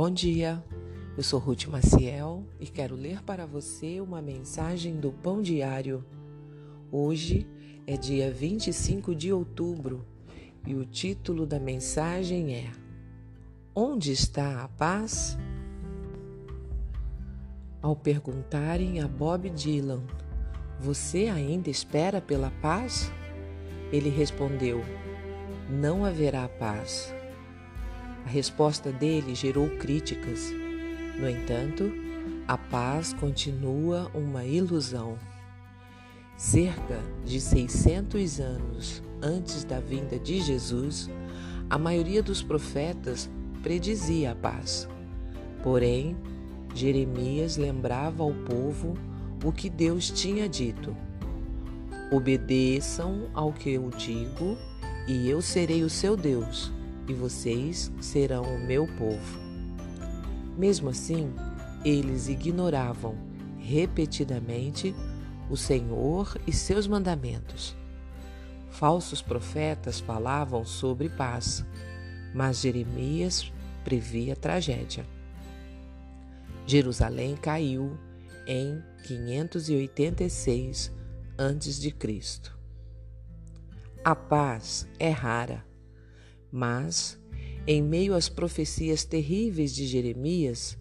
[0.00, 0.64] Bom dia,
[1.16, 6.04] eu sou Ruth Maciel e quero ler para você uma mensagem do Pão Diário.
[6.92, 7.48] Hoje
[7.84, 10.06] é dia 25 de outubro
[10.64, 12.70] e o título da mensagem é
[13.74, 15.36] Onde está a paz?
[17.82, 20.04] Ao perguntarem a Bob Dylan,
[20.78, 23.10] Você ainda espera pela paz?
[23.90, 24.80] Ele respondeu:
[25.68, 27.17] Não haverá paz
[28.28, 30.52] a resposta dele gerou críticas.
[31.18, 31.90] No entanto,
[32.46, 35.16] a paz continua uma ilusão.
[36.36, 41.08] Cerca de 600 anos antes da vinda de Jesus,
[41.70, 43.30] a maioria dos profetas
[43.62, 44.86] predizia a paz.
[45.62, 46.14] Porém,
[46.74, 48.92] Jeremias lembrava ao povo
[49.42, 50.94] o que Deus tinha dito:
[52.12, 54.58] Obedeçam ao que eu digo,
[55.08, 56.76] e eu serei o seu Deus
[57.08, 59.40] e vocês serão o meu povo.
[60.56, 61.32] Mesmo assim,
[61.84, 63.16] eles ignoravam
[63.58, 64.94] repetidamente
[65.50, 67.74] o Senhor e seus mandamentos.
[68.70, 71.64] Falsos profetas falavam sobre paz,
[72.34, 73.50] mas Jeremias
[73.82, 75.06] previa tragédia.
[76.66, 77.96] Jerusalém caiu
[78.46, 80.92] em 586
[81.38, 81.94] a.C.
[84.04, 85.67] A paz é rara
[86.50, 87.20] mas,
[87.66, 90.78] em meio às profecias terríveis de Jeremias,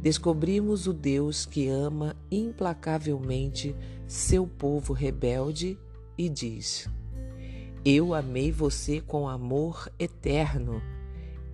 [0.00, 3.76] descobrimos o Deus que ama implacavelmente
[4.06, 5.78] seu povo rebelde
[6.16, 6.88] e diz:
[7.84, 10.80] Eu amei você com amor eterno,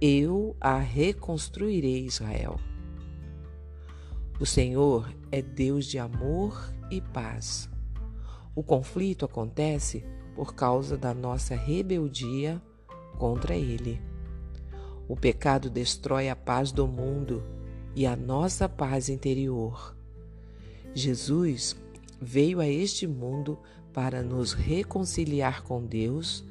[0.00, 2.58] eu a reconstruirei, Israel.
[4.38, 7.70] O Senhor é Deus de amor e paz.
[8.54, 12.62] O conflito acontece por causa da nossa rebeldia
[13.16, 14.00] contra ele.
[15.08, 17.42] O pecado destrói a paz do mundo
[17.94, 19.96] e a nossa paz interior.
[20.94, 21.76] Jesus
[22.20, 23.58] veio a este mundo
[23.92, 26.44] para nos reconciliar com Deus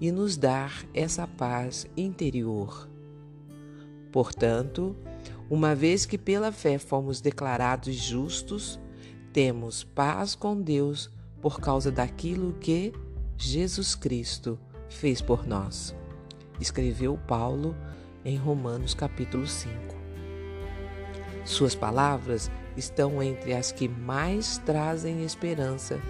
[0.00, 2.88] e nos dar essa paz interior.
[4.10, 4.96] Portanto,
[5.48, 8.80] uma vez que pela fé fomos declarados justos,
[9.32, 12.92] temos paz com Deus por causa daquilo que
[13.36, 14.58] Jesus Cristo
[14.88, 15.94] fez por nós
[16.62, 17.76] escreveu Paulo
[18.24, 19.72] em Romanos capítulo 5.
[21.44, 26.00] Suas palavras estão entre as que mais trazem esperança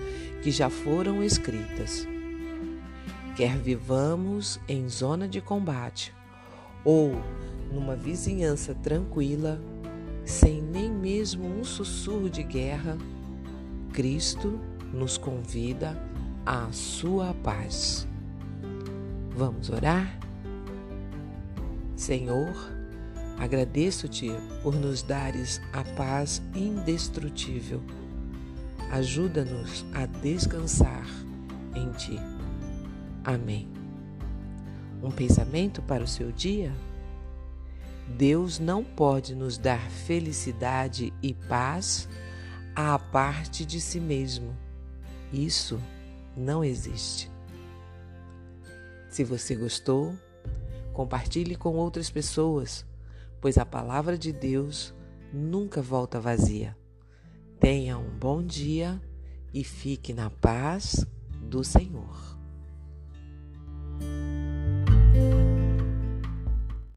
[0.42, 2.06] que já foram escritas.
[3.34, 6.14] Quer vivamos em zona de combate
[6.84, 7.12] ou
[7.72, 9.58] numa vizinhança tranquila,
[10.22, 12.98] sem nem mesmo um sussurro de guerra,
[13.92, 14.60] Cristo
[14.92, 15.96] nos convida
[16.44, 18.06] à sua paz.
[19.34, 20.19] Vamos orar?
[22.02, 22.52] Senhor,
[23.38, 24.28] agradeço-te
[24.60, 27.80] por nos dares a paz indestrutível.
[28.90, 31.06] Ajuda-nos a descansar
[31.76, 32.18] em ti.
[33.22, 33.68] Amém.
[35.00, 36.72] Um pensamento para o seu dia?
[38.19, 42.08] Deus não pode nos dar felicidade e paz
[42.74, 44.56] à parte de si mesmo.
[45.32, 45.80] Isso
[46.36, 47.30] não existe.
[49.08, 50.12] Se você gostou,
[50.92, 52.84] Compartilhe com outras pessoas,
[53.41, 54.94] pois a palavra de Deus
[55.32, 56.76] nunca volta vazia.
[57.58, 59.00] Tenha um bom dia
[59.54, 61.06] e fique na paz
[61.41, 62.31] do Senhor.